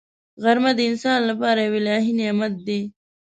[0.43, 2.81] غرمه د انسان لپاره یو الهي نعمت دی